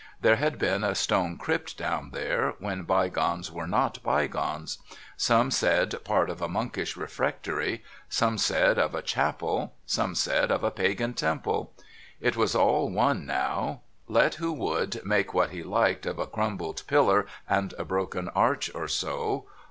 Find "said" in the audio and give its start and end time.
5.51-5.93, 8.39-8.79, 10.15-10.49